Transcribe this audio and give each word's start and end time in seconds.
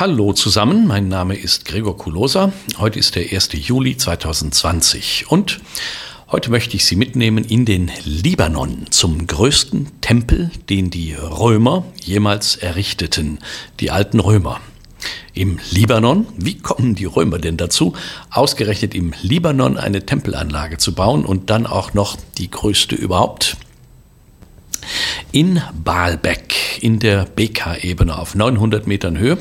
Hallo 0.00 0.32
zusammen, 0.32 0.86
mein 0.86 1.08
Name 1.08 1.34
ist 1.34 1.64
Gregor 1.64 1.96
Kulosa. 1.96 2.52
Heute 2.78 3.00
ist 3.00 3.16
der 3.16 3.32
1. 3.32 3.48
Juli 3.54 3.96
2020 3.96 5.28
und 5.28 5.58
heute 6.30 6.52
möchte 6.52 6.76
ich 6.76 6.84
Sie 6.84 6.94
mitnehmen 6.94 7.42
in 7.42 7.64
den 7.64 7.90
Libanon 8.04 8.86
zum 8.90 9.26
größten 9.26 9.88
Tempel, 10.00 10.52
den 10.68 10.90
die 10.90 11.14
Römer 11.14 11.84
jemals 12.00 12.54
errichteten, 12.54 13.40
die 13.80 13.90
alten 13.90 14.20
Römer. 14.20 14.60
Im 15.34 15.58
Libanon, 15.72 16.28
wie 16.36 16.58
kommen 16.58 16.94
die 16.94 17.06
Römer 17.06 17.40
denn 17.40 17.56
dazu, 17.56 17.94
ausgerechnet 18.30 18.94
im 18.94 19.14
Libanon 19.20 19.76
eine 19.76 20.06
Tempelanlage 20.06 20.78
zu 20.78 20.94
bauen 20.94 21.24
und 21.24 21.50
dann 21.50 21.66
auch 21.66 21.92
noch 21.92 22.16
die 22.36 22.52
größte 22.52 22.94
überhaupt? 22.94 23.56
In 25.32 25.60
Baalbek, 25.74 26.80
in 26.82 27.00
der 27.00 27.24
Beka-Ebene 27.24 28.16
auf 28.16 28.36
900 28.36 28.86
Metern 28.86 29.18
Höhe, 29.18 29.38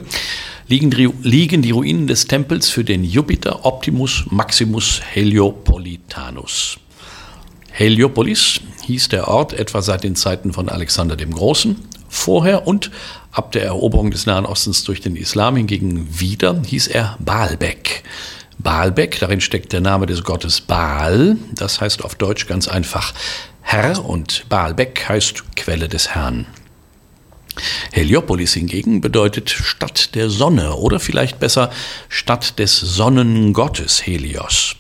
liegen 0.68 0.92
die, 0.92 1.10
liegen 1.22 1.62
die 1.62 1.72
Ruinen 1.72 2.08
des 2.08 2.28
Tempels 2.28 2.70
für 2.70 2.84
den 2.84 3.04
Jupiter 3.04 3.66
Optimus 3.66 4.26
Maximus 4.30 5.02
Heliopolitanus. 5.02 6.78
Heliopolis 7.72 8.60
hieß 8.84 9.10
der 9.10 9.28
Ort 9.28 9.54
etwa 9.54 9.82
seit 9.82 10.04
den 10.04 10.16
Zeiten 10.16 10.54
von 10.54 10.70
Alexander 10.70 11.16
dem 11.16 11.32
Großen. 11.32 11.76
Vorher 12.10 12.68
und 12.68 12.92
ab 13.32 13.52
der 13.52 13.64
Eroberung 13.64 14.12
des 14.12 14.26
Nahen 14.26 14.46
Ostens 14.46 14.84
durch 14.84 15.02
den 15.02 15.16
Islam 15.16 15.56
hingegen 15.56 16.20
wieder 16.20 16.62
hieß 16.66 16.88
er 16.88 17.18
Baalbek. 17.20 18.04
Baalbek, 18.60 19.20
darin 19.20 19.42
steckt 19.42 19.72
der 19.74 19.82
Name 19.82 20.08
des 20.08 20.24
Gottes 20.24 20.62
Baal, 20.62 21.38
das 21.54 21.80
heißt 21.80 22.04
auf 22.04 22.16
Deutsch 22.16 22.48
ganz 22.48 22.68
einfach 22.68 23.14
Herr 23.62 24.04
und 24.04 24.46
Baalbek 24.50 25.08
heißt 25.08 25.56
Quelle 25.56 25.88
des 25.88 26.16
Herrn. 26.16 26.48
Heliopolis 27.92 28.54
hingegen 28.54 29.02
bedeutet 29.02 29.50
Stadt 29.50 30.16
der 30.16 30.30
Sonne 30.30 30.76
oder 30.76 31.00
vielleicht 31.00 31.40
besser 31.40 31.72
Stadt 32.10 32.60
des 32.60 32.78
Sonnengottes 32.80 34.06
Helios. 34.06 34.76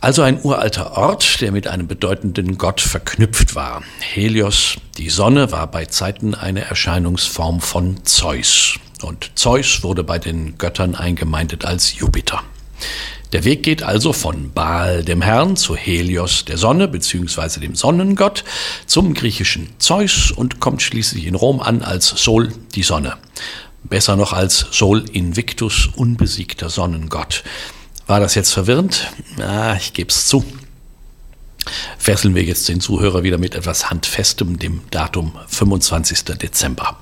Also 0.00 0.20
ein 0.20 0.38
uralter 0.42 0.98
Ort, 0.98 1.40
der 1.40 1.50
mit 1.50 1.66
einem 1.66 1.86
bedeutenden 1.86 2.58
Gott 2.58 2.82
verknüpft 2.82 3.54
war. 3.54 3.82
Helios, 4.00 4.76
die 4.98 5.08
Sonne, 5.08 5.50
war 5.50 5.66
bei 5.70 5.86
Zeiten 5.86 6.34
eine 6.34 6.60
Erscheinungsform 6.60 7.60
von 7.60 8.04
Zeus. 8.04 8.74
Und 9.02 9.30
Zeus 9.34 9.82
wurde 9.82 10.04
bei 10.04 10.18
den 10.18 10.58
Göttern 10.58 10.94
eingemeindet 10.94 11.64
als 11.64 11.96
Jupiter. 11.98 12.42
Der 13.34 13.42
Weg 13.42 13.64
geht 13.64 13.82
also 13.82 14.12
von 14.12 14.52
Baal, 14.52 15.02
dem 15.02 15.20
Herrn, 15.20 15.56
zu 15.56 15.74
Helios, 15.74 16.44
der 16.44 16.56
Sonne 16.56 16.86
bzw. 16.86 17.58
dem 17.58 17.74
Sonnengott, 17.74 18.44
zum 18.86 19.12
griechischen 19.12 19.70
Zeus 19.80 20.30
und 20.30 20.60
kommt 20.60 20.82
schließlich 20.82 21.26
in 21.26 21.34
Rom 21.34 21.58
an 21.58 21.82
als 21.82 22.06
Sol, 22.06 22.52
die 22.76 22.84
Sonne. 22.84 23.16
Besser 23.82 24.14
noch 24.14 24.32
als 24.32 24.66
Sol 24.70 25.04
Invictus, 25.10 25.88
unbesiegter 25.96 26.70
Sonnengott. 26.70 27.42
War 28.06 28.20
das 28.20 28.36
jetzt 28.36 28.52
verwirrend? 28.52 29.10
Ah, 29.40 29.74
ich 29.74 29.94
gebe 29.94 30.10
es 30.10 30.28
zu. 30.28 30.44
Fesseln 31.98 32.36
wir 32.36 32.44
jetzt 32.44 32.68
den 32.68 32.80
Zuhörer 32.80 33.24
wieder 33.24 33.38
mit 33.38 33.56
etwas 33.56 33.90
Handfestem, 33.90 34.60
dem 34.60 34.82
Datum 34.92 35.32
25. 35.48 36.22
Dezember. 36.36 37.00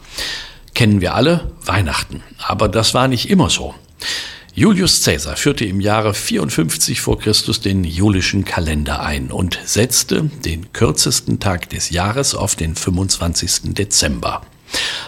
Kennen 0.73 1.03
wir 1.03 1.15
alle 1.15 1.53
Weihnachten, 1.67 2.23
aber 2.39 2.71
das 2.71 2.95
war 2.95 3.07
nicht 3.07 3.29
immer 3.29 3.51
so. 3.51 3.75
Julius 4.55 5.03
Caesar 5.03 5.37
führte 5.37 5.65
im 5.65 5.81
Jahre 5.81 6.13
54 6.13 7.01
vor 7.01 7.19
Christus 7.19 7.63
den 7.63 7.85
julischen 7.85 8.45
Kalender 8.45 9.01
ein 9.01 9.31
und 9.31 9.59
setzte 9.65 10.25
den 10.45 10.75
kürzesten 10.75 11.41
Tag 11.41 11.71
des 11.71 11.89
Jahres 11.89 12.35
auf 12.35 12.55
den 12.55 12.77
25. 12.77 13.73
Dezember. 13.73 14.43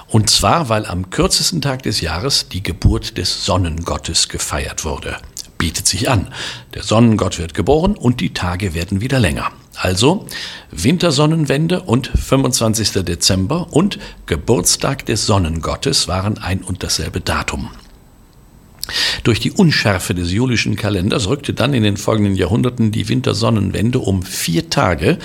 Und 0.09 0.31
zwar, 0.31 0.71
weil 0.71 0.87
am 0.87 1.11
kürzesten 1.11 1.61
Tag 1.61 1.83
des 1.83 2.01
Jahres 2.01 2.49
die 2.49 2.63
Geburt 2.63 3.19
des 3.19 3.45
Sonnengottes 3.45 4.31
gefeiert 4.31 4.87
wurde. 4.87 5.19
Bietet 5.59 5.87
sich 5.89 6.09
an. 6.09 6.33
Der 6.73 6.83
Sonnengott 6.83 7.39
wird 7.39 7.53
geboren 7.53 7.99
und 7.99 8.23
die 8.23 8.33
Tage 8.33 8.73
werden 8.73 9.03
wieder 9.03 9.21
länger. 9.21 9.53
Also 9.75 10.27
Wintersonnenwende 10.71 11.83
und 11.83 12.07
25. 12.07 13.05
Dezember 13.05 13.75
und 13.75 13.99
Geburtstag 14.25 15.05
des 15.05 15.27
Sonnengottes 15.27 16.09
waren 16.09 16.39
ein 16.39 16.63
und 16.63 16.83
dasselbe 16.83 17.21
Datum. 17.21 17.69
Durch 19.23 19.41
die 19.41 19.53
Unschärfe 19.53 20.15
des 20.15 20.33
julischen 20.33 20.77
Kalenders 20.77 21.29
rückte 21.29 21.55
dann 21.55 21.75
in 21.75 21.83
den 21.83 21.97
folgenden 21.97 22.37
Jahrhunderten 22.37 22.91
die 22.91 23.09
Wintersonnenwende 23.09 23.99
um 23.99 24.23
vier 24.23 24.69
Tage 24.69 25.19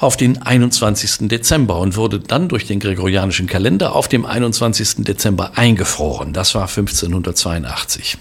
auf 0.00 0.16
den 0.16 0.42
21. 0.42 1.28
Dezember 1.28 1.78
und 1.78 1.96
wurde 1.96 2.18
dann 2.18 2.48
durch 2.48 2.66
den 2.66 2.80
gregorianischen 2.80 3.46
Kalender 3.46 3.94
auf 3.94 4.08
dem 4.08 4.26
21. 4.26 5.04
Dezember 5.04 5.56
eingefroren. 5.56 6.32
Das 6.32 6.56
war 6.56 6.62
1582. 6.62 8.18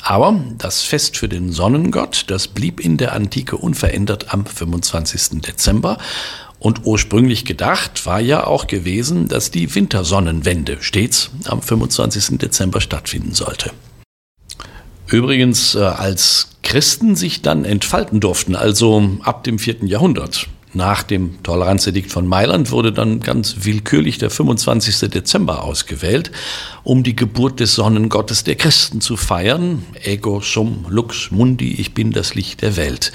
Aber 0.00 0.38
das 0.58 0.82
Fest 0.82 1.16
für 1.16 1.28
den 1.28 1.50
Sonnengott, 1.50 2.26
das 2.28 2.46
blieb 2.46 2.78
in 2.78 2.98
der 2.98 3.14
Antike 3.14 3.56
unverändert 3.56 4.32
am 4.32 4.46
25. 4.46 5.40
Dezember. 5.40 5.98
Und 6.60 6.82
ursprünglich 6.84 7.44
gedacht 7.44 8.06
war 8.06 8.20
ja 8.20 8.46
auch 8.46 8.66
gewesen, 8.66 9.28
dass 9.28 9.50
die 9.50 9.74
Wintersonnenwende 9.74 10.78
stets 10.80 11.30
am 11.46 11.60
25. 11.60 12.38
Dezember 12.38 12.80
stattfinden 12.80 13.34
sollte. 13.34 13.72
Übrigens, 15.06 15.74
äh, 15.74 15.80
als 15.80 16.48
Christen 16.62 17.14
sich 17.14 17.42
dann 17.42 17.64
entfalten 17.64 18.20
durften, 18.20 18.56
also 18.56 19.10
ab 19.22 19.44
dem 19.44 19.58
vierten 19.58 19.86
Jahrhundert. 19.86 20.48
Nach 20.76 21.04
dem 21.04 21.40
Toleranzedikt 21.44 22.10
von 22.10 22.26
Mailand 22.26 22.72
wurde 22.72 22.92
dann 22.92 23.20
ganz 23.20 23.58
willkürlich 23.60 24.18
der 24.18 24.28
25. 24.28 25.08
Dezember 25.08 25.62
ausgewählt, 25.62 26.32
um 26.82 27.04
die 27.04 27.14
Geburt 27.14 27.60
des 27.60 27.76
Sonnengottes 27.76 28.42
der 28.42 28.56
Christen 28.56 29.00
zu 29.00 29.16
feiern. 29.16 29.84
Ego 30.02 30.40
sum 30.40 30.86
lux 30.88 31.30
mundi, 31.30 31.74
ich 31.74 31.94
bin 31.94 32.10
das 32.10 32.34
Licht 32.34 32.62
der 32.62 32.76
Welt. 32.76 33.12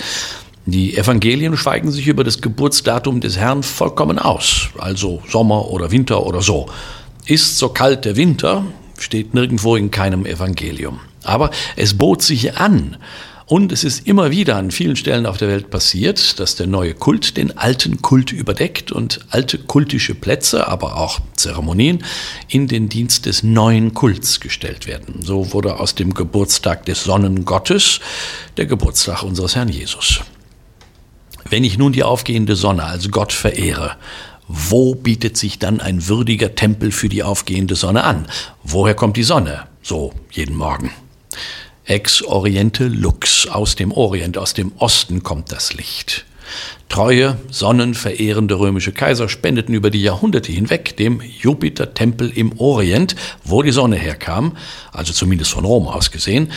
Die 0.67 0.95
Evangelien 0.95 1.57
schweigen 1.57 1.91
sich 1.91 2.07
über 2.07 2.23
das 2.23 2.39
Geburtsdatum 2.39 3.19
des 3.19 3.37
Herrn 3.37 3.63
vollkommen 3.63 4.19
aus, 4.19 4.69
also 4.77 5.21
Sommer 5.27 5.67
oder 5.69 5.91
Winter 5.91 6.25
oder 6.25 6.41
so. 6.41 6.67
Ist 7.25 7.57
so 7.57 7.69
kalt 7.69 8.05
der 8.05 8.15
Winter, 8.15 8.63
steht 9.01 9.33
nirgendwo 9.33 9.75
in 9.75 9.91
keinem 9.91 10.25
Evangelium. 10.25 10.99
Aber 11.23 11.51
es 11.75 11.97
bot 11.97 12.21
sich 12.21 12.57
an. 12.57 12.97
Und 13.49 13.71
es 13.71 13.83
ist 13.83 14.05
immer 14.05 14.29
wieder 14.29 14.57
an 14.57 14.69
vielen 14.69 14.95
Stellen 14.95 15.25
auf 15.25 15.37
der 15.37 15.47
Welt 15.47 15.71
passiert, 15.71 16.39
dass 16.39 16.55
der 16.55 16.67
neue 16.67 16.93
Kult 16.93 17.35
den 17.35 17.57
alten 17.57 17.99
Kult 17.99 18.31
überdeckt 18.31 18.91
und 18.91 19.21
alte 19.31 19.57
kultische 19.57 20.13
Plätze, 20.13 20.67
aber 20.67 20.97
auch 20.97 21.19
Zeremonien 21.35 22.03
in 22.47 22.67
den 22.67 22.89
Dienst 22.89 23.25
des 23.25 23.41
neuen 23.41 23.95
Kults 23.95 24.39
gestellt 24.39 24.85
werden. 24.85 25.23
So 25.23 25.51
wurde 25.51 25.79
aus 25.79 25.95
dem 25.95 26.13
Geburtstag 26.13 26.85
des 26.85 27.03
Sonnengottes 27.05 28.01
der 28.57 28.67
Geburtstag 28.67 29.23
unseres 29.23 29.55
Herrn 29.55 29.69
Jesus. 29.69 30.21
Wenn 31.49 31.63
ich 31.63 31.79
nun 31.79 31.91
die 31.91 32.03
aufgehende 32.03 32.55
Sonne 32.55 32.83
als 32.83 33.09
Gott 33.09 33.33
verehre, 33.33 33.95
wo 34.51 34.95
bietet 34.95 35.37
sich 35.37 35.59
dann 35.59 35.79
ein 35.79 36.07
würdiger 36.07 36.55
Tempel 36.55 36.91
für 36.91 37.07
die 37.07 37.21
aufgehende 37.21 37.75
Sonne 37.75 38.03
an? 38.03 38.25
Woher 38.63 38.95
kommt 38.95 39.15
die 39.15 39.23
Sonne? 39.23 39.67
So 39.83 40.11
jeden 40.31 40.55
Morgen. 40.55 40.91
Ex 41.85 42.23
Oriente 42.23 42.87
Lux, 42.87 43.47
aus 43.47 43.75
dem 43.75 43.91
Orient, 43.91 44.39
aus 44.39 44.55
dem 44.55 44.71
Osten 44.77 45.21
kommt 45.21 45.51
das 45.51 45.73
Licht. 45.73 46.25
Treue, 46.89 47.37
sonnenverehrende 47.51 48.57
römische 48.57 48.91
Kaiser 48.91 49.29
spendeten 49.29 49.75
über 49.75 49.91
die 49.91 50.01
Jahrhunderte 50.01 50.51
hinweg 50.51 50.97
dem 50.97 51.21
Jupiter-Tempel 51.21 52.31
im 52.31 52.59
Orient, 52.59 53.15
wo 53.43 53.61
die 53.61 53.71
Sonne 53.71 53.97
herkam, 53.97 54.57
also 54.91 55.13
zumindest 55.13 55.51
von 55.51 55.63
Rom 55.63 55.87
aus 55.87 56.09
gesehen, 56.09 56.51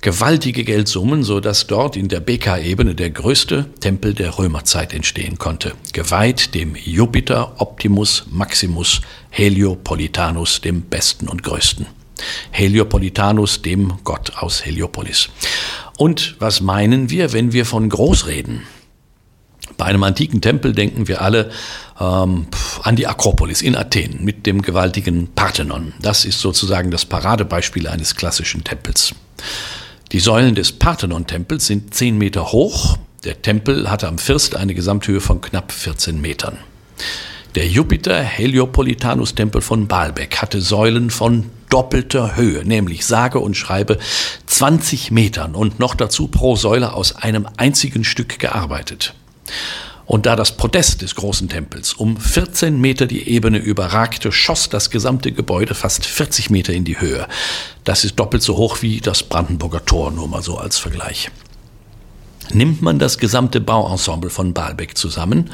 gewaltige 0.00 0.64
Geldsummen, 0.64 1.24
so 1.24 1.40
dass 1.40 1.66
dort 1.66 1.96
in 1.96 2.08
der 2.08 2.20
Beka-Ebene 2.20 2.94
der 2.94 3.10
größte 3.10 3.66
Tempel 3.80 4.14
der 4.14 4.38
Römerzeit 4.38 4.92
entstehen 4.92 5.38
konnte, 5.38 5.72
geweiht 5.92 6.54
dem 6.54 6.76
Jupiter 6.76 7.60
Optimus 7.60 8.26
Maximus 8.30 9.00
Heliopolitanus, 9.30 10.60
dem 10.60 10.82
besten 10.82 11.28
und 11.28 11.42
größten. 11.42 11.86
Heliopolitanus, 12.50 13.62
dem 13.62 13.94
Gott 14.04 14.32
aus 14.36 14.64
Heliopolis. 14.64 15.28
Und 15.98 16.36
was 16.38 16.60
meinen 16.60 17.10
wir, 17.10 17.32
wenn 17.32 17.52
wir 17.52 17.66
von 17.66 17.88
groß 17.88 18.26
reden? 18.26 18.62
Bei 19.76 19.86
einem 19.86 20.04
antiken 20.04 20.40
Tempel 20.40 20.72
denken 20.72 21.08
wir 21.08 21.20
alle 21.20 21.50
ähm, 22.00 22.46
an 22.82 22.96
die 22.96 23.06
Akropolis 23.06 23.60
in 23.62 23.76
Athen 23.76 24.24
mit 24.24 24.46
dem 24.46 24.62
gewaltigen 24.62 25.28
Parthenon. 25.34 25.92
Das 26.00 26.24
ist 26.24 26.40
sozusagen 26.40 26.90
das 26.90 27.04
Paradebeispiel 27.04 27.88
eines 27.88 28.14
klassischen 28.14 28.64
Tempels. 28.64 29.14
Die 30.12 30.20
Säulen 30.20 30.54
des 30.54 30.70
Parthenon-Tempels 30.70 31.66
sind 31.66 31.92
zehn 31.92 32.16
Meter 32.16 32.52
hoch. 32.52 32.96
Der 33.24 33.42
Tempel 33.42 33.90
hatte 33.90 34.06
am 34.06 34.18
First 34.18 34.54
eine 34.54 34.72
Gesamthöhe 34.72 35.20
von 35.20 35.40
knapp 35.40 35.72
14 35.72 36.20
Metern. 36.20 36.58
Der 37.56 37.66
Jupiter 37.66 38.22
Heliopolitanus 38.22 39.34
Tempel 39.34 39.62
von 39.62 39.88
Baalbek 39.88 40.40
hatte 40.40 40.60
Säulen 40.60 41.10
von 41.10 41.50
doppelter 41.70 42.36
Höhe, 42.36 42.64
nämlich 42.64 43.04
sage 43.04 43.40
und 43.40 43.56
schreibe 43.56 43.98
20 44.46 45.10
Metern 45.10 45.56
und 45.56 45.80
noch 45.80 45.96
dazu 45.96 46.28
pro 46.28 46.54
Säule 46.54 46.92
aus 46.92 47.16
einem 47.16 47.48
einzigen 47.56 48.04
Stück 48.04 48.38
gearbeitet. 48.38 49.14
Und 50.06 50.24
da 50.24 50.36
das 50.36 50.56
Podest 50.56 51.02
des 51.02 51.16
großen 51.16 51.48
Tempels 51.48 51.92
um 51.92 52.16
14 52.16 52.80
Meter 52.80 53.06
die 53.06 53.28
Ebene 53.28 53.58
überragte, 53.58 54.30
schoss 54.30 54.68
das 54.68 54.90
gesamte 54.90 55.32
Gebäude 55.32 55.74
fast 55.74 56.06
40 56.06 56.48
Meter 56.48 56.72
in 56.72 56.84
die 56.84 57.00
Höhe. 57.00 57.26
Das 57.82 58.04
ist 58.04 58.14
doppelt 58.16 58.42
so 58.42 58.56
hoch 58.56 58.82
wie 58.82 59.00
das 59.00 59.24
Brandenburger 59.24 59.84
Tor, 59.84 60.12
nur 60.12 60.28
mal 60.28 60.42
so 60.42 60.58
als 60.58 60.78
Vergleich. 60.78 61.30
Nimmt 62.52 62.82
man 62.82 63.00
das 63.00 63.18
gesamte 63.18 63.60
Bauensemble 63.60 64.30
von 64.30 64.54
Baalbek 64.54 64.96
zusammen, 64.96 65.50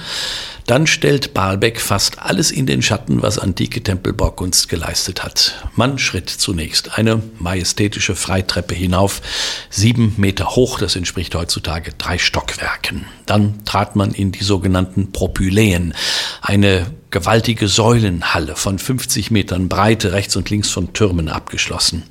dann 0.66 0.86
stellt 0.86 1.34
Baalbek 1.34 1.80
fast 1.80 2.20
alles 2.20 2.50
in 2.50 2.66
den 2.66 2.82
Schatten, 2.82 3.22
was 3.22 3.38
antike 3.38 3.82
Tempelbaukunst 3.82 4.68
geleistet 4.68 5.24
hat. 5.24 5.66
Man 5.76 5.98
schritt 5.98 6.30
zunächst 6.30 6.96
eine 6.98 7.22
majestätische 7.38 8.14
Freitreppe 8.14 8.74
hinauf, 8.74 9.22
sieben 9.70 10.14
Meter 10.16 10.56
hoch, 10.56 10.78
das 10.78 10.96
entspricht 10.96 11.34
heutzutage 11.34 11.92
drei 11.98 12.18
Stockwerken. 12.18 13.06
Dann 13.26 13.64
trat 13.64 13.96
man 13.96 14.12
in 14.12 14.32
die 14.32 14.44
sogenannten 14.44 15.12
Propyläen, 15.12 15.94
eine 16.40 16.86
gewaltige 17.10 17.68
Säulenhalle 17.68 18.56
von 18.56 18.78
50 18.78 19.30
Metern 19.30 19.68
Breite, 19.68 20.12
rechts 20.12 20.36
und 20.36 20.50
links 20.50 20.70
von 20.70 20.92
Türmen 20.92 21.28
abgeschlossen. 21.28 22.04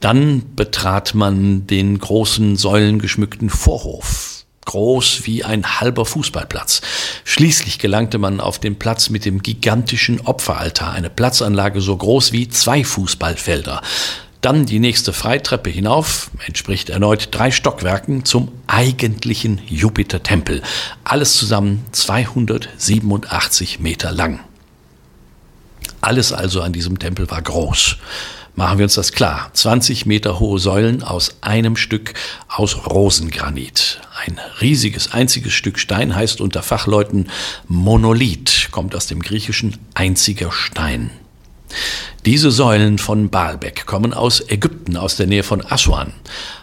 Dann 0.00 0.54
betrat 0.56 1.14
man 1.14 1.66
den 1.68 1.98
großen 1.98 2.56
säulengeschmückten 2.56 3.50
Vorhof, 3.50 4.31
groß 4.64 5.22
wie 5.26 5.44
ein 5.44 5.80
halber 5.80 6.04
Fußballplatz. 6.04 6.80
Schließlich 7.24 7.78
gelangte 7.78 8.18
man 8.18 8.40
auf 8.40 8.58
den 8.58 8.78
Platz 8.78 9.10
mit 9.10 9.24
dem 9.24 9.42
gigantischen 9.42 10.20
Opferaltar, 10.20 10.92
eine 10.92 11.10
Platzanlage 11.10 11.80
so 11.80 11.96
groß 11.96 12.32
wie 12.32 12.48
zwei 12.48 12.84
Fußballfelder. 12.84 13.82
Dann 14.40 14.66
die 14.66 14.80
nächste 14.80 15.12
Freitreppe 15.12 15.70
hinauf, 15.70 16.30
entspricht 16.44 16.90
erneut 16.90 17.28
drei 17.30 17.52
Stockwerken 17.52 18.24
zum 18.24 18.50
eigentlichen 18.66 19.60
Jupiter-Tempel. 19.68 20.62
Alles 21.04 21.36
zusammen 21.36 21.86
287 21.92 23.78
Meter 23.78 24.10
lang. 24.10 24.40
Alles 26.00 26.32
also 26.32 26.60
an 26.60 26.72
diesem 26.72 26.98
Tempel 26.98 27.30
war 27.30 27.40
groß. 27.40 27.98
Machen 28.54 28.78
wir 28.78 28.84
uns 28.84 28.94
das 28.94 29.12
klar. 29.12 29.50
20 29.54 30.04
Meter 30.04 30.38
hohe 30.38 30.58
Säulen 30.58 31.02
aus 31.02 31.36
einem 31.40 31.76
Stück 31.76 32.12
aus 32.48 32.86
Rosengranit. 32.86 34.00
Ein 34.26 34.38
riesiges, 34.60 35.12
einziges 35.12 35.54
Stück 35.54 35.78
Stein 35.78 36.14
heißt 36.14 36.40
unter 36.40 36.62
Fachleuten 36.62 37.30
Monolith, 37.66 38.68
kommt 38.70 38.94
aus 38.94 39.06
dem 39.06 39.20
griechischen 39.20 39.78
einziger 39.94 40.52
Stein. 40.52 41.10
Diese 42.24 42.50
Säulen 42.50 42.98
von 42.98 43.30
Baalbek 43.30 43.86
kommen 43.86 44.14
aus 44.14 44.40
Ägypten, 44.48 44.96
aus 44.96 45.16
der 45.16 45.26
Nähe 45.26 45.42
von 45.42 45.64
Aswan, 45.64 46.12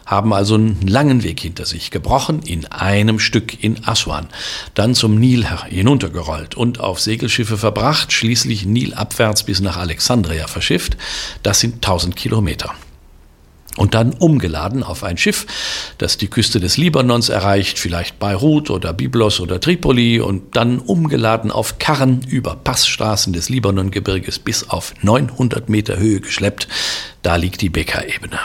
haben 0.06 0.34
also 0.34 0.56
einen 0.56 0.88
langen 0.88 1.24
Weg 1.24 1.40
hinter 1.42 1.66
sich, 1.66 1.92
gebrochen 1.92 2.42
in 2.44 2.66
einem 2.68 3.20
Stück 3.20 3.64
in 3.64 3.86
Aswan, 3.86 4.28
dann 4.74 4.96
zum 4.96 5.20
Nil 5.20 5.46
hinuntergerollt 5.68 6.56
und 6.56 6.80
auf 6.80 7.00
Segelschiffe 7.00 7.58
verbracht, 7.58 8.14
schließlich 8.14 8.66
nilabwärts 8.66 9.44
bis 9.44 9.60
nach 9.60 9.78
Alexandria 9.78 10.48
verschifft. 10.48 10.98
Das 11.44 11.60
sind 11.60 11.76
1000 11.76 12.16
Kilometer 12.16 12.74
und 13.80 13.94
dann 13.94 14.12
umgeladen 14.12 14.84
auf 14.84 15.06
ein 15.06 15.18
Schiff, 15.18 15.46
das 16.00 16.18
die 16.18 16.28
Küste 16.28 16.60
des 16.60 16.76
Libanons 16.76 17.30
erreicht, 17.30 17.80
vielleicht 17.80 18.20
Beirut 18.20 18.70
oder 18.70 18.92
Byblos 18.92 19.40
oder 19.40 19.62
Tripoli 19.62 20.20
und 20.20 20.58
dann 20.58 20.80
umgeladen 20.80 21.50
auf 21.50 21.80
Karren 21.80 22.22
über 22.28 22.58
Passstraßen 22.58 23.32
des 23.32 23.48
Libanongebirges 23.48 24.40
bis 24.40 24.70
auf 24.70 24.94
900 25.02 25.70
Meter 25.70 25.98
Höhe 25.98 26.20
geschleppt. 26.20 26.68
Da 27.22 27.38
liegt 27.38 27.62
die 27.62 27.70
Beka-Ebene. 27.70 28.40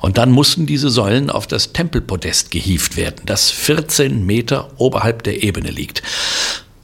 Und 0.00 0.16
dann 0.16 0.30
mussten 0.30 0.64
diese 0.64 0.88
Säulen 0.88 1.28
auf 1.28 1.46
das 1.46 1.74
Tempelpodest 1.74 2.50
gehievt 2.50 2.96
werden, 2.96 3.26
das 3.26 3.50
14 3.50 4.24
Meter 4.24 4.70
oberhalb 4.78 5.24
der 5.24 5.42
Ebene 5.42 5.70
liegt. 5.70 6.02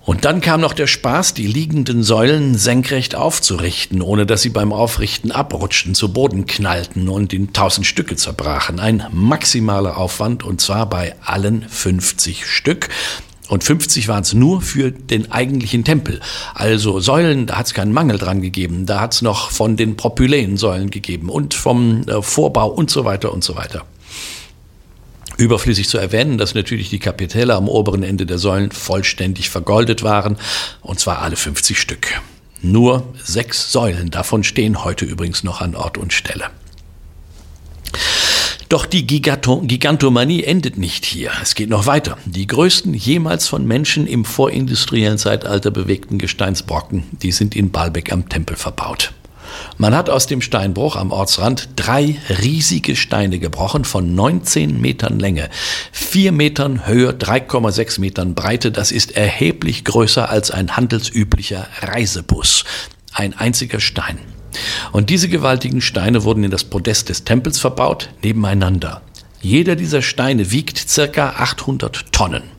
Und 0.04 0.26
dann 0.26 0.42
kam 0.42 0.60
noch 0.60 0.74
der 0.74 0.86
Spaß, 0.86 1.32
die 1.32 1.46
liegenden 1.46 2.02
Säulen 2.02 2.56
senkrecht 2.56 3.14
aufzurichten, 3.14 4.02
ohne 4.02 4.26
dass 4.26 4.42
sie 4.42 4.50
beim 4.50 4.70
Aufrichten 4.72 5.32
abrutschten, 5.32 5.94
zu 5.94 6.12
Boden 6.12 6.44
knallten 6.46 7.08
und 7.08 7.32
in 7.32 7.54
tausend 7.54 7.86
Stücke 7.86 8.14
zerbrachen. 8.14 8.80
Ein 8.80 9.06
maximaler 9.12 9.96
Aufwand 9.96 10.44
und 10.44 10.60
zwar 10.60 10.88
bei 10.90 11.14
allen 11.24 11.66
50 11.66 12.46
Stück. 12.46 12.90
Und 13.48 13.64
50 13.64 14.08
waren 14.08 14.22
es 14.22 14.34
nur 14.34 14.60
für 14.60 14.90
den 14.90 15.32
eigentlichen 15.32 15.84
Tempel. 15.84 16.20
Also 16.54 17.00
Säulen, 17.00 17.46
da 17.46 17.56
hat 17.56 17.66
es 17.66 17.74
keinen 17.74 17.92
Mangel 17.92 18.18
dran 18.18 18.42
gegeben. 18.42 18.84
Da 18.84 19.00
hat 19.00 19.14
es 19.14 19.22
noch 19.22 19.50
von 19.50 19.76
den 19.76 19.96
Propyläen 19.96 20.56
Säulen 20.56 20.90
gegeben 20.90 21.30
und 21.30 21.54
vom 21.54 22.06
äh, 22.08 22.20
Vorbau 22.20 22.68
und 22.68 22.90
so 22.90 23.04
weiter 23.04 23.32
und 23.32 23.44
so 23.44 23.56
weiter. 23.56 23.84
Überflüssig 25.36 25.88
zu 25.88 25.98
erwähnen, 25.98 26.38
dass 26.38 26.54
natürlich 26.54 26.90
die 26.90 26.98
Kapitelle 26.98 27.54
am 27.54 27.68
oberen 27.68 28.02
Ende 28.02 28.26
der 28.26 28.38
Säulen 28.38 28.70
vollständig 28.70 29.50
vergoldet 29.50 30.02
waren, 30.02 30.36
und 30.80 31.00
zwar 31.00 31.20
alle 31.20 31.36
50 31.36 31.78
Stück. 31.78 32.20
Nur 32.62 33.12
sechs 33.22 33.72
Säulen 33.72 34.10
davon 34.10 34.44
stehen 34.44 34.84
heute 34.84 35.04
übrigens 35.04 35.44
noch 35.44 35.60
an 35.60 35.74
Ort 35.74 35.98
und 35.98 36.12
Stelle. 36.12 36.46
Doch 38.68 38.86
die 38.86 39.06
Giganto 39.06 39.60
Gigantomanie 39.60 40.42
endet 40.42 40.78
nicht 40.78 41.04
hier. 41.04 41.30
Es 41.42 41.54
geht 41.54 41.68
noch 41.68 41.86
weiter. 41.86 42.16
Die 42.24 42.46
größten 42.46 42.94
jemals 42.94 43.46
von 43.46 43.66
Menschen 43.66 44.06
im 44.06 44.24
vorindustriellen 44.24 45.18
Zeitalter 45.18 45.70
bewegten 45.70 46.18
Gesteinsbrocken, 46.18 47.04
die 47.22 47.32
sind 47.32 47.54
in 47.54 47.70
Baalbek 47.70 48.12
am 48.12 48.28
Tempel 48.28 48.56
verbaut. 48.56 49.12
Man 49.78 49.94
hat 49.94 50.10
aus 50.10 50.26
dem 50.26 50.40
Steinbruch 50.40 50.96
am 50.96 51.10
Ortsrand 51.10 51.68
drei 51.76 52.16
riesige 52.28 52.96
Steine 52.96 53.38
gebrochen 53.38 53.84
von 53.84 54.14
19 54.14 54.80
Metern 54.80 55.18
Länge, 55.18 55.50
4 55.92 56.32
Metern 56.32 56.86
Höhe, 56.86 57.10
3,6 57.10 58.00
Metern 58.00 58.34
Breite. 58.34 58.70
Das 58.72 58.92
ist 58.92 59.16
erheblich 59.16 59.84
größer 59.84 60.28
als 60.30 60.50
ein 60.50 60.76
handelsüblicher 60.76 61.66
Reisebus. 61.80 62.64
Ein 63.12 63.34
einziger 63.34 63.80
Stein. 63.80 64.18
Und 64.92 65.10
diese 65.10 65.28
gewaltigen 65.28 65.80
Steine 65.80 66.24
wurden 66.24 66.44
in 66.44 66.50
das 66.50 66.64
Podest 66.64 67.08
des 67.08 67.24
Tempels 67.24 67.58
verbaut, 67.58 68.10
nebeneinander. 68.22 69.02
Jeder 69.40 69.76
dieser 69.76 70.02
Steine 70.02 70.50
wiegt 70.52 70.78
circa 70.88 71.34
800 71.36 72.12
Tonnen. 72.12 72.53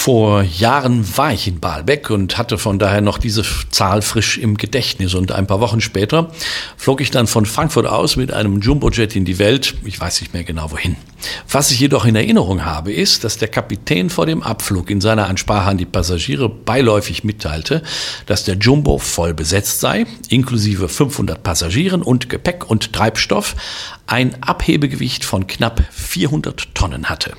Vor 0.00 0.42
Jahren 0.42 1.04
war 1.18 1.34
ich 1.34 1.48
in 1.48 1.60
Baalbek 1.60 2.08
und 2.08 2.38
hatte 2.38 2.56
von 2.56 2.78
daher 2.78 3.02
noch 3.02 3.18
diese 3.18 3.42
Zahl 3.70 4.00
frisch 4.00 4.38
im 4.38 4.56
Gedächtnis. 4.56 5.12
Und 5.12 5.32
ein 5.32 5.46
paar 5.46 5.60
Wochen 5.60 5.82
später 5.82 6.30
flog 6.78 7.02
ich 7.02 7.10
dann 7.10 7.26
von 7.26 7.44
Frankfurt 7.44 7.86
aus 7.86 8.16
mit 8.16 8.32
einem 8.32 8.60
Jumbojet 8.60 9.16
in 9.16 9.26
die 9.26 9.38
Welt. 9.38 9.74
Ich 9.84 10.00
weiß 10.00 10.22
nicht 10.22 10.32
mehr 10.32 10.44
genau 10.44 10.70
wohin. 10.70 10.96
Was 11.50 11.72
ich 11.72 11.80
jedoch 11.80 12.06
in 12.06 12.14
Erinnerung 12.14 12.64
habe, 12.64 12.92
ist, 12.92 13.24
dass 13.24 13.36
der 13.36 13.48
Kapitän 13.48 14.08
vor 14.08 14.24
dem 14.24 14.42
Abflug 14.42 14.88
in 14.88 15.02
seiner 15.02 15.26
Ansprache 15.26 15.68
an 15.68 15.78
die 15.78 15.84
Passagiere 15.84 16.48
beiläufig 16.48 17.24
mitteilte, 17.24 17.82
dass 18.24 18.44
der 18.44 18.54
Jumbo 18.54 18.98
voll 18.98 19.34
besetzt 19.34 19.80
sei, 19.80 20.06
inklusive 20.30 20.88
500 20.88 21.42
Passagieren 21.42 22.02
und 22.02 22.30
Gepäck 22.30 22.70
und 22.70 22.94
Treibstoff, 22.94 23.56
ein 24.06 24.42
Abhebegewicht 24.42 25.24
von 25.24 25.48
knapp 25.48 25.82
400 25.90 26.74
Tonnen 26.74 27.10
hatte. 27.10 27.32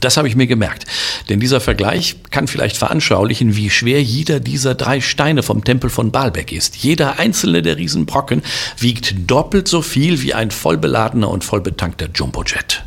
Das 0.00 0.16
habe 0.16 0.28
ich 0.28 0.36
mir 0.36 0.46
gemerkt. 0.46 0.84
Denn 1.28 1.40
dieser 1.40 1.60
Vergleich 1.60 2.16
kann 2.30 2.48
vielleicht 2.48 2.76
veranschaulichen, 2.76 3.56
wie 3.56 3.70
schwer 3.70 4.02
jeder 4.02 4.40
dieser 4.40 4.74
drei 4.74 5.00
Steine 5.00 5.42
vom 5.42 5.64
Tempel 5.64 5.90
von 5.90 6.10
Baalbek 6.10 6.52
ist. 6.52 6.76
Jeder 6.76 7.18
einzelne 7.18 7.62
der 7.62 7.76
Riesenbrocken 7.76 8.42
wiegt 8.78 9.14
doppelt 9.30 9.68
so 9.68 9.82
viel 9.82 10.22
wie 10.22 10.34
ein 10.34 10.50
vollbeladener 10.50 11.28
und 11.28 11.44
vollbetankter 11.44 12.08
Jumbojet. 12.14 12.84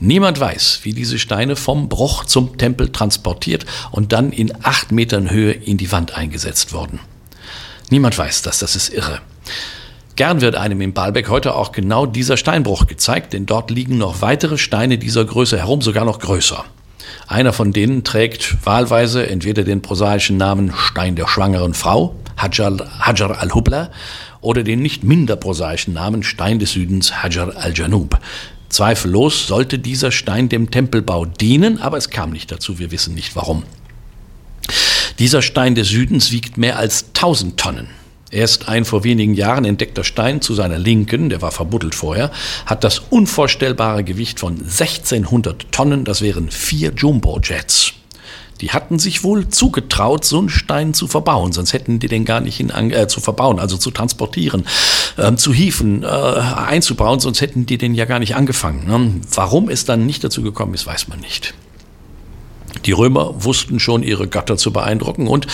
Niemand 0.00 0.40
weiß, 0.40 0.80
wie 0.82 0.94
diese 0.94 1.18
Steine 1.18 1.54
vom 1.54 1.88
Bruch 1.88 2.24
zum 2.24 2.58
Tempel 2.58 2.90
transportiert 2.90 3.66
und 3.92 4.12
dann 4.12 4.32
in 4.32 4.52
acht 4.64 4.90
Metern 4.90 5.30
Höhe 5.30 5.52
in 5.52 5.76
die 5.76 5.92
Wand 5.92 6.16
eingesetzt 6.16 6.72
wurden. 6.72 6.98
Niemand 7.90 8.18
weiß 8.18 8.42
das, 8.42 8.58
das 8.58 8.74
ist 8.74 8.92
irre. 8.92 9.20
Gern 10.14 10.42
wird 10.42 10.56
einem 10.56 10.80
im 10.82 10.92
Baalbek 10.92 11.30
heute 11.30 11.54
auch 11.54 11.72
genau 11.72 12.04
dieser 12.04 12.36
Steinbruch 12.36 12.86
gezeigt, 12.86 13.32
denn 13.32 13.46
dort 13.46 13.70
liegen 13.70 13.96
noch 13.96 14.20
weitere 14.20 14.58
Steine 14.58 14.98
dieser 14.98 15.24
Größe 15.24 15.58
herum, 15.58 15.80
sogar 15.80 16.04
noch 16.04 16.18
größer. 16.18 16.64
Einer 17.28 17.54
von 17.54 17.72
denen 17.72 18.04
trägt 18.04 18.66
wahlweise 18.66 19.26
entweder 19.26 19.64
den 19.64 19.80
prosaischen 19.80 20.36
Namen 20.36 20.72
Stein 20.76 21.16
der 21.16 21.28
schwangeren 21.28 21.72
Frau, 21.72 22.14
Hajar, 22.36 22.76
Hajar 23.00 23.40
al-Hubla, 23.40 23.90
oder 24.42 24.62
den 24.62 24.82
nicht 24.82 25.02
minder 25.02 25.36
prosaischen 25.36 25.94
Namen 25.94 26.22
Stein 26.22 26.58
des 26.58 26.72
Südens, 26.72 27.22
Hajar 27.22 27.56
al-Janub. 27.56 28.18
Zweifellos 28.68 29.46
sollte 29.46 29.78
dieser 29.78 30.10
Stein 30.10 30.50
dem 30.50 30.70
Tempelbau 30.70 31.24
dienen, 31.24 31.80
aber 31.80 31.96
es 31.96 32.10
kam 32.10 32.30
nicht 32.30 32.50
dazu, 32.52 32.78
wir 32.78 32.90
wissen 32.90 33.14
nicht 33.14 33.34
warum. 33.34 33.62
Dieser 35.18 35.40
Stein 35.40 35.74
des 35.74 35.88
Südens 35.88 36.32
wiegt 36.32 36.58
mehr 36.58 36.78
als 36.78 37.06
1000 37.14 37.58
Tonnen. 37.58 38.01
Erst 38.32 38.66
ein 38.66 38.86
vor 38.86 39.04
wenigen 39.04 39.34
Jahren 39.34 39.66
entdeckter 39.66 40.04
Stein 40.04 40.40
zu 40.40 40.54
seiner 40.54 40.78
Linken, 40.78 41.28
der 41.28 41.42
war 41.42 41.52
verbuddelt 41.52 41.94
vorher, 41.94 42.30
hat 42.64 42.82
das 42.82 42.98
unvorstellbare 42.98 44.04
Gewicht 44.04 44.40
von 44.40 44.54
1600 44.54 45.70
Tonnen, 45.70 46.06
das 46.06 46.22
wären 46.22 46.50
vier 46.50 46.92
Jumbo-Jets. 46.96 47.92
Die 48.62 48.70
hatten 48.70 48.98
sich 48.98 49.22
wohl 49.22 49.48
zugetraut, 49.48 50.24
so 50.24 50.38
einen 50.38 50.48
Stein 50.48 50.94
zu 50.94 51.08
verbauen, 51.08 51.52
sonst 51.52 51.74
hätten 51.74 51.98
die 51.98 52.08
den 52.08 52.24
gar 52.24 52.40
nicht 52.40 52.58
in, 52.58 52.70
äh, 52.70 53.06
zu 53.06 53.20
verbauen, 53.20 53.58
also 53.58 53.76
zu 53.76 53.90
transportieren, 53.90 54.64
äh, 55.18 55.34
zu 55.34 55.52
hieven, 55.52 56.02
äh, 56.02 56.06
einzubauen, 56.06 57.20
sonst 57.20 57.42
hätten 57.42 57.66
die 57.66 57.76
den 57.76 57.94
ja 57.94 58.06
gar 58.06 58.18
nicht 58.18 58.34
angefangen. 58.34 58.86
Ne? 58.86 59.20
Warum 59.34 59.68
es 59.68 59.84
dann 59.84 60.06
nicht 60.06 60.24
dazu 60.24 60.40
gekommen 60.42 60.72
ist, 60.72 60.86
weiß 60.86 61.08
man 61.08 61.20
nicht. 61.20 61.52
Die 62.84 62.92
Römer 62.92 63.44
wussten 63.44 63.80
schon, 63.80 64.02
ihre 64.02 64.28
Götter 64.28 64.56
zu 64.56 64.72
beeindrucken 64.72 65.28
und 65.28 65.46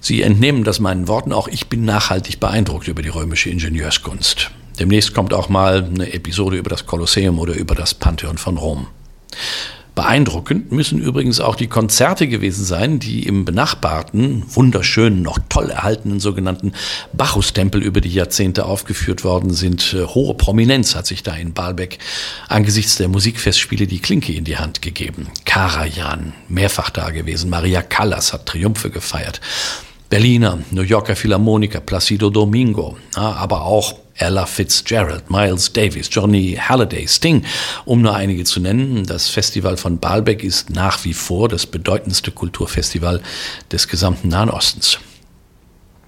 sie 0.00 0.22
entnehmen 0.22 0.64
das 0.64 0.80
meinen 0.80 1.08
Worten 1.08 1.32
auch, 1.32 1.48
ich 1.48 1.68
bin 1.68 1.84
nachhaltig 1.84 2.40
beeindruckt 2.40 2.88
über 2.88 3.02
die 3.02 3.08
römische 3.08 3.50
Ingenieurskunst. 3.50 4.50
Demnächst 4.78 5.14
kommt 5.14 5.32
auch 5.32 5.48
mal 5.48 5.84
eine 5.84 6.12
Episode 6.12 6.56
über 6.56 6.70
das 6.70 6.86
Kolosseum 6.86 7.38
oder 7.38 7.54
über 7.54 7.74
das 7.74 7.94
Pantheon 7.94 8.38
von 8.38 8.56
Rom. 8.58 8.88
Beeindruckend 9.94 10.72
müssen 10.72 11.00
übrigens 11.00 11.38
auch 11.38 11.54
die 11.54 11.68
Konzerte 11.68 12.26
gewesen 12.26 12.64
sein, 12.64 12.98
die 12.98 13.22
im 13.26 13.44
benachbarten, 13.44 14.42
wunderschönen, 14.48 15.22
noch 15.22 15.38
toll 15.48 15.70
erhaltenen 15.70 16.18
sogenannten 16.18 16.72
Bacchus-Tempel 17.12 17.80
über 17.80 18.00
die 18.00 18.12
Jahrzehnte 18.12 18.64
aufgeführt 18.64 19.22
worden 19.22 19.52
sind. 19.52 19.94
Äh, 19.94 20.06
hohe 20.06 20.34
Prominenz 20.34 20.96
hat 20.96 21.06
sich 21.06 21.22
da 21.22 21.36
in 21.36 21.52
Baalbek 21.52 21.98
angesichts 22.48 22.96
der 22.96 23.06
Musikfestspiele 23.08 23.86
die 23.86 24.00
Klinke 24.00 24.32
in 24.32 24.44
die 24.44 24.58
Hand 24.58 24.82
gegeben. 24.82 25.28
Karajan, 25.44 26.32
mehrfach 26.48 26.90
da 26.90 27.10
gewesen. 27.10 27.48
Maria 27.48 27.82
Callas 27.82 28.32
hat 28.32 28.46
Triumphe 28.46 28.90
gefeiert. 28.90 29.40
Berliner, 30.10 30.58
New 30.70 30.82
Yorker 30.82 31.16
Philharmoniker, 31.16 31.80
Placido 31.80 32.30
Domingo, 32.30 32.96
aber 33.14 33.62
auch 33.62 33.94
Ella 34.16 34.46
Fitzgerald, 34.46 35.30
Miles 35.30 35.72
Davis, 35.72 36.08
Johnny 36.10 36.58
Halliday, 36.60 37.06
Sting, 37.08 37.44
um 37.84 38.02
nur 38.02 38.14
einige 38.14 38.44
zu 38.44 38.60
nennen. 38.60 39.04
Das 39.06 39.28
Festival 39.28 39.76
von 39.76 39.98
Baalbek 39.98 40.44
ist 40.44 40.70
nach 40.70 41.04
wie 41.04 41.14
vor 41.14 41.48
das 41.48 41.66
bedeutendste 41.66 42.30
Kulturfestival 42.30 43.20
des 43.72 43.88
gesamten 43.88 44.28
Nahen 44.28 44.50
Ostens. 44.50 44.98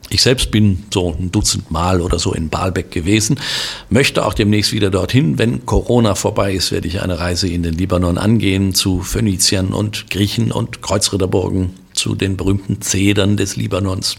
Ich 0.08 0.22
selbst 0.22 0.52
bin 0.52 0.84
so 0.94 1.16
ein 1.18 1.32
Dutzend 1.32 1.72
Mal 1.72 2.00
oder 2.00 2.20
so 2.20 2.32
in 2.32 2.48
Baalbek 2.48 2.92
gewesen, 2.92 3.40
möchte 3.90 4.24
auch 4.24 4.34
demnächst 4.34 4.72
wieder 4.72 4.90
dorthin. 4.90 5.36
Wenn 5.36 5.66
Corona 5.66 6.14
vorbei 6.14 6.52
ist, 6.52 6.70
werde 6.70 6.86
ich 6.86 7.02
eine 7.02 7.18
Reise 7.18 7.48
in 7.48 7.64
den 7.64 7.74
Libanon 7.74 8.16
angehen 8.16 8.72
zu 8.72 9.00
Phöniziern 9.00 9.72
und 9.72 10.08
Griechen 10.08 10.52
und 10.52 10.80
Kreuzritterburgen, 10.80 11.74
zu 11.96 12.14
den 12.14 12.36
berühmten 12.36 12.80
Zedern 12.80 13.36
des 13.36 13.56
Libanons, 13.56 14.16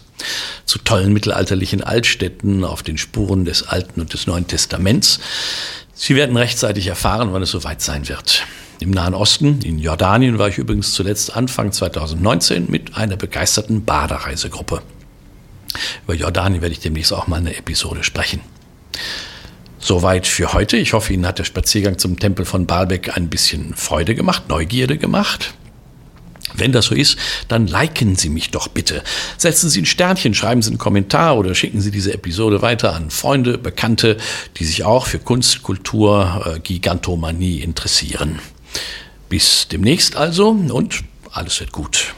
zu 0.66 0.78
tollen 0.78 1.12
mittelalterlichen 1.12 1.82
Altstädten 1.82 2.64
auf 2.64 2.82
den 2.82 2.98
Spuren 2.98 3.44
des 3.44 3.62
Alten 3.62 4.00
und 4.00 4.12
des 4.12 4.26
Neuen 4.26 4.46
Testaments. 4.46 5.20
Sie 5.94 6.14
werden 6.14 6.36
rechtzeitig 6.36 6.86
erfahren, 6.86 7.32
wann 7.32 7.42
es 7.42 7.50
soweit 7.50 7.80
sein 7.80 8.08
wird. 8.08 8.44
Im 8.80 8.90
Nahen 8.90 9.14
Osten, 9.14 9.60
in 9.62 9.78
Jordanien, 9.78 10.38
war 10.38 10.48
ich 10.48 10.58
übrigens 10.58 10.92
zuletzt 10.92 11.34
Anfang 11.34 11.72
2019 11.72 12.70
mit 12.70 12.96
einer 12.96 13.16
begeisterten 13.16 13.84
Badereisegruppe. 13.84 14.82
Über 16.04 16.14
Jordanien 16.14 16.62
werde 16.62 16.72
ich 16.72 16.80
demnächst 16.80 17.12
auch 17.12 17.26
mal 17.26 17.36
eine 17.36 17.56
Episode 17.56 18.04
sprechen. 18.04 18.40
Soweit 19.80 20.26
für 20.26 20.52
heute. 20.52 20.76
Ich 20.76 20.92
hoffe, 20.92 21.12
Ihnen 21.12 21.26
hat 21.26 21.38
der 21.38 21.44
Spaziergang 21.44 21.98
zum 21.98 22.18
Tempel 22.18 22.44
von 22.44 22.66
Baalbek 22.66 23.16
ein 23.16 23.28
bisschen 23.28 23.74
Freude 23.74 24.14
gemacht, 24.14 24.48
Neugierde 24.48 24.98
gemacht. 24.98 25.54
Wenn 26.58 26.72
das 26.72 26.86
so 26.86 26.94
ist, 26.94 27.16
dann 27.48 27.66
liken 27.66 28.16
Sie 28.16 28.28
mich 28.28 28.50
doch 28.50 28.68
bitte. 28.68 29.02
Setzen 29.36 29.70
Sie 29.70 29.82
ein 29.82 29.86
Sternchen, 29.86 30.34
schreiben 30.34 30.62
Sie 30.62 30.70
einen 30.70 30.78
Kommentar 30.78 31.36
oder 31.36 31.54
schicken 31.54 31.80
Sie 31.80 31.90
diese 31.90 32.12
Episode 32.12 32.62
weiter 32.62 32.94
an 32.94 33.10
Freunde, 33.10 33.58
Bekannte, 33.58 34.16
die 34.56 34.64
sich 34.64 34.84
auch 34.84 35.06
für 35.06 35.18
Kunst, 35.18 35.62
Kultur, 35.62 36.56
äh, 36.56 36.60
Gigantomanie 36.60 37.60
interessieren. 37.60 38.40
Bis 39.28 39.68
demnächst 39.68 40.16
also 40.16 40.50
und 40.50 41.04
alles 41.30 41.60
wird 41.60 41.72
gut. 41.72 42.14